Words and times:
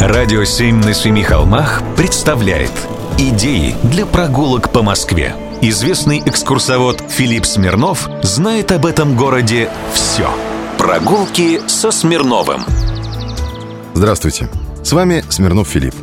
Радио 0.00 0.42
«Семь 0.42 0.82
на 0.84 0.92
семи 0.92 1.22
холмах» 1.22 1.80
представляет 1.96 2.72
Идеи 3.16 3.76
для 3.84 4.04
прогулок 4.04 4.72
по 4.72 4.82
Москве. 4.82 5.36
Известный 5.62 6.18
экскурсовод 6.18 7.00
Филипп 7.08 7.46
Смирнов 7.46 8.08
знает 8.22 8.72
об 8.72 8.86
этом 8.86 9.16
городе 9.16 9.70
все. 9.92 10.28
Прогулки 10.78 11.60
со 11.68 11.92
Смирновым. 11.92 12.62
Здравствуйте, 13.94 14.48
с 14.82 14.92
вами 14.92 15.24
Смирнов 15.28 15.68
Филипп. 15.68 15.94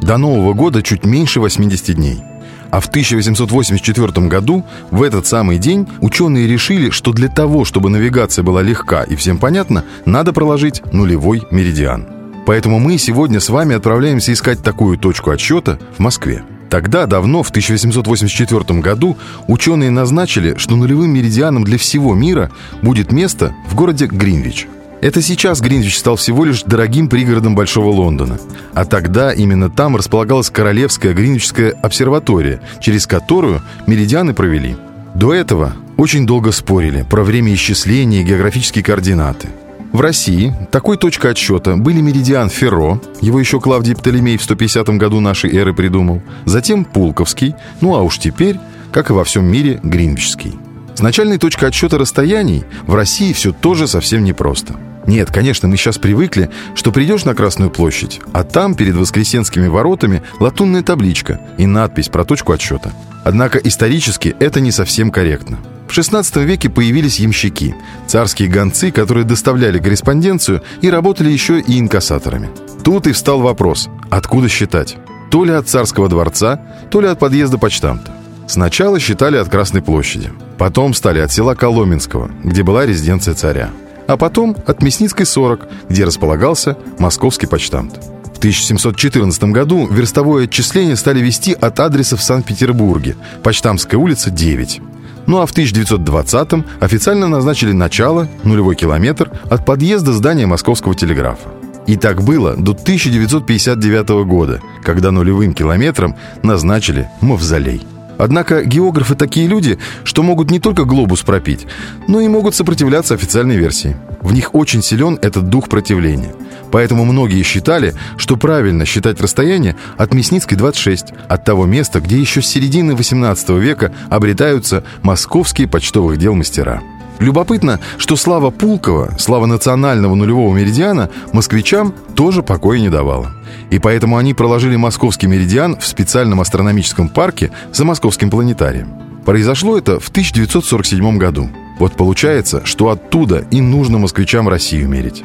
До 0.00 0.16
Нового 0.16 0.54
года 0.54 0.82
чуть 0.82 1.04
меньше 1.04 1.38
80 1.40 1.94
дней. 1.96 2.22
А 2.70 2.80
в 2.80 2.88
1884 2.88 4.26
году, 4.26 4.64
в 4.90 5.02
этот 5.02 5.26
самый 5.26 5.58
день, 5.58 5.86
ученые 6.00 6.48
решили, 6.48 6.88
что 6.88 7.12
для 7.12 7.28
того, 7.28 7.66
чтобы 7.66 7.90
навигация 7.90 8.42
была 8.42 8.62
легка 8.62 9.02
и 9.02 9.16
всем 9.16 9.36
понятна, 9.36 9.84
надо 10.06 10.32
проложить 10.32 10.82
нулевой 10.92 11.42
меридиан. 11.50 12.23
Поэтому 12.46 12.78
мы 12.78 12.98
сегодня 12.98 13.40
с 13.40 13.48
вами 13.48 13.74
отправляемся 13.74 14.32
искать 14.32 14.62
такую 14.62 14.98
точку 14.98 15.30
отсчета 15.30 15.78
в 15.96 16.00
Москве. 16.00 16.44
Тогда, 16.68 17.06
давно, 17.06 17.42
в 17.42 17.50
1884 17.50 18.80
году, 18.80 19.16
ученые 19.46 19.90
назначили, 19.90 20.54
что 20.56 20.76
нулевым 20.76 21.10
меридианом 21.10 21.64
для 21.64 21.78
всего 21.78 22.14
мира 22.14 22.50
будет 22.82 23.12
место 23.12 23.54
в 23.68 23.74
городе 23.74 24.06
Гринвич. 24.06 24.66
Это 25.00 25.22
сейчас 25.22 25.60
Гринвич 25.60 25.98
стал 25.98 26.16
всего 26.16 26.44
лишь 26.44 26.62
дорогим 26.62 27.08
пригородом 27.08 27.54
Большого 27.54 27.90
Лондона. 27.90 28.38
А 28.72 28.84
тогда 28.84 29.32
именно 29.32 29.70
там 29.70 29.96
располагалась 29.96 30.50
Королевская 30.50 31.12
Гринвичская 31.12 31.74
обсерватория, 31.82 32.60
через 32.80 33.06
которую 33.06 33.62
меридианы 33.86 34.34
провели. 34.34 34.76
До 35.14 35.32
этого 35.32 35.74
очень 35.96 36.26
долго 36.26 36.52
спорили 36.52 37.06
про 37.08 37.22
время 37.22 37.54
исчисления 37.54 38.22
и 38.22 38.24
географические 38.24 38.82
координаты– 38.82 39.48
в 39.94 40.00
России 40.00 40.52
такой 40.72 40.96
точкой 40.96 41.30
отсчета 41.30 41.76
были 41.76 42.00
меридиан 42.00 42.50
Ферро, 42.50 43.00
его 43.20 43.38
еще 43.38 43.60
Клавдий 43.60 43.94
Птолемей 43.94 44.36
в 44.36 44.42
150 44.42 44.88
году 44.98 45.20
нашей 45.20 45.56
эры 45.56 45.72
придумал, 45.72 46.20
затем 46.46 46.84
Пулковский, 46.84 47.54
ну 47.80 47.94
а 47.94 48.02
уж 48.02 48.18
теперь, 48.18 48.58
как 48.90 49.10
и 49.10 49.12
во 49.12 49.22
всем 49.22 49.44
мире, 49.44 49.78
Гринвичский. 49.84 50.58
С 50.96 51.00
начальной 51.00 51.38
точкой 51.38 51.68
отсчета 51.68 51.96
расстояний 51.96 52.64
в 52.88 52.94
России 52.96 53.32
все 53.32 53.52
тоже 53.52 53.86
совсем 53.86 54.24
непросто. 54.24 54.74
Нет, 55.06 55.30
конечно, 55.30 55.68
мы 55.68 55.76
сейчас 55.76 55.98
привыкли, 55.98 56.50
что 56.74 56.90
придешь 56.90 57.24
на 57.24 57.36
Красную 57.36 57.70
площадь, 57.70 58.20
а 58.32 58.42
там 58.42 58.74
перед 58.74 58.96
Воскресенскими 58.96 59.68
воротами 59.68 60.24
латунная 60.40 60.82
табличка 60.82 61.40
и 61.56 61.66
надпись 61.66 62.08
про 62.08 62.24
точку 62.24 62.50
отсчета. 62.52 62.92
Однако 63.22 63.58
исторически 63.58 64.34
это 64.40 64.58
не 64.58 64.72
совсем 64.72 65.12
корректно. 65.12 65.60
В 65.94 65.96
XVI 65.96 66.44
веке 66.44 66.68
появились 66.68 67.20
ямщики, 67.20 67.72
царские 68.08 68.48
гонцы, 68.48 68.90
которые 68.90 69.24
доставляли 69.24 69.78
корреспонденцию 69.78 70.60
и 70.80 70.90
работали 70.90 71.30
еще 71.30 71.60
и 71.60 71.78
инкассаторами. 71.78 72.50
Тут 72.82 73.06
и 73.06 73.12
встал 73.12 73.38
вопрос, 73.38 73.88
откуда 74.10 74.48
считать? 74.48 74.96
То 75.30 75.44
ли 75.44 75.52
от 75.52 75.68
царского 75.68 76.08
дворца, 76.08 76.60
то 76.90 77.00
ли 77.00 77.06
от 77.06 77.20
подъезда 77.20 77.58
почтамта. 77.58 78.10
Сначала 78.48 78.98
считали 78.98 79.36
от 79.36 79.48
Красной 79.48 79.82
площади, 79.82 80.32
потом 80.58 80.94
стали 80.94 81.20
от 81.20 81.30
села 81.30 81.54
Коломенского, 81.54 82.28
где 82.42 82.64
была 82.64 82.86
резиденция 82.86 83.34
царя, 83.34 83.70
а 84.08 84.16
потом 84.16 84.56
от 84.66 84.82
Мясницкой 84.82 85.26
40, 85.26 85.68
где 85.90 86.04
располагался 86.04 86.76
московский 86.98 87.46
почтамт. 87.46 88.02
В 88.34 88.38
1714 88.38 89.44
году 89.44 89.86
верстовое 89.86 90.46
отчисление 90.46 90.96
стали 90.96 91.20
вести 91.20 91.52
от 91.52 91.78
адреса 91.78 92.16
в 92.16 92.22
Санкт-Петербурге, 92.24 93.14
Почтамтская 93.44 94.00
улица, 94.00 94.30
9. 94.30 94.80
Ну 95.26 95.40
а 95.40 95.46
в 95.46 95.52
1920-м 95.52 96.64
официально 96.80 97.28
назначили 97.28 97.72
начало, 97.72 98.28
нулевой 98.44 98.74
километр, 98.74 99.30
от 99.50 99.64
подъезда 99.64 100.12
здания 100.12 100.46
Московского 100.46 100.94
телеграфа. 100.94 101.48
И 101.86 101.96
так 101.96 102.22
было 102.22 102.54
до 102.56 102.72
1959 102.72 104.26
года, 104.26 104.60
когда 104.82 105.10
нулевым 105.10 105.54
километром 105.54 106.16
назначили 106.42 107.08
мавзолей. 107.20 107.82
Однако 108.18 108.64
географы 108.64 109.14
такие 109.14 109.46
люди, 109.46 109.78
что 110.04 110.22
могут 110.22 110.50
не 110.50 110.60
только 110.60 110.84
глобус 110.84 111.22
пропить, 111.22 111.66
но 112.08 112.20
и 112.20 112.28
могут 112.28 112.54
сопротивляться 112.54 113.14
официальной 113.14 113.56
версии. 113.56 113.96
В 114.20 114.32
них 114.32 114.54
очень 114.54 114.82
силен 114.82 115.18
этот 115.20 115.48
дух 115.48 115.68
противления. 115.68 116.34
Поэтому 116.70 117.04
многие 117.04 117.42
считали, 117.42 117.94
что 118.16 118.36
правильно 118.36 118.84
считать 118.84 119.20
расстояние 119.20 119.76
от 119.96 120.12
Мясницкой 120.14 120.58
26, 120.58 121.12
от 121.28 121.44
того 121.44 121.66
места, 121.66 122.00
где 122.00 122.18
еще 122.18 122.42
с 122.42 122.46
середины 122.46 122.96
18 122.96 123.50
века 123.50 123.92
обретаются 124.10 124.82
московские 125.02 125.68
почтовых 125.68 126.16
дел 126.16 126.34
мастера. 126.34 126.82
Любопытно, 127.20 127.80
что 127.96 128.16
слава 128.16 128.50
Пулкова, 128.50 129.14
слава 129.18 129.46
национального 129.46 130.14
нулевого 130.14 130.54
меридиана 130.54 131.10
москвичам 131.32 131.94
тоже 132.14 132.42
покоя 132.42 132.80
не 132.80 132.90
давала. 132.90 133.32
И 133.70 133.78
поэтому 133.78 134.16
они 134.16 134.34
проложили 134.34 134.76
московский 134.76 135.26
меридиан 135.26 135.78
в 135.78 135.86
специальном 135.86 136.40
астрономическом 136.40 137.08
парке 137.08 137.50
за 137.72 137.84
московским 137.84 138.30
планетарием. 138.30 138.88
Произошло 139.24 139.78
это 139.78 140.00
в 140.00 140.08
1947 140.08 141.16
году. 141.16 141.48
Вот 141.78 141.94
получается, 141.94 142.62
что 142.64 142.90
оттуда 142.90 143.44
и 143.50 143.60
нужно 143.60 143.98
москвичам 143.98 144.48
Россию 144.48 144.88
мерить. 144.88 145.24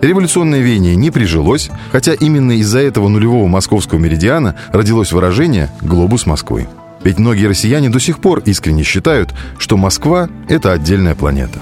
Революционное 0.00 0.60
веяние 0.60 0.96
не 0.96 1.10
прижилось, 1.10 1.70
хотя 1.92 2.14
именно 2.14 2.52
из-за 2.52 2.80
этого 2.80 3.08
нулевого 3.08 3.46
московского 3.46 3.98
меридиана 3.98 4.56
родилось 4.72 5.12
выражение 5.12 5.70
«глобус 5.80 6.26
Москвы». 6.26 6.68
Ведь 7.02 7.18
многие 7.18 7.46
россияне 7.46 7.88
до 7.88 7.98
сих 7.98 8.20
пор 8.20 8.40
искренне 8.40 8.82
считают, 8.82 9.34
что 9.58 9.76
Москва— 9.76 10.28
это 10.48 10.72
отдельная 10.72 11.14
планета. 11.14 11.58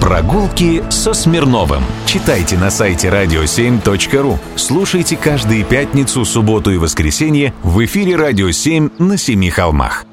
Прогулки 0.00 0.82
со 0.90 1.12
Смирновым. 1.12 1.82
Читайте 2.06 2.56
на 2.56 2.70
сайте 2.70 3.08
radio7.ru. 3.08 4.38
Слушайте 4.54 5.16
каждые 5.16 5.64
пятницу, 5.64 6.24
субботу 6.24 6.70
и 6.70 6.78
воскресенье 6.78 7.52
в 7.62 7.84
эфире 7.84 8.16
«Радио 8.16 8.48
7» 8.48 9.02
на 9.02 9.16
Семи 9.16 9.50
холмах. 9.50 10.06